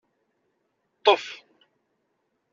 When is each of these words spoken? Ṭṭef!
Ṭṭef! 0.97 1.25